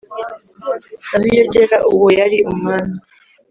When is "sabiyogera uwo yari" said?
1.03-2.37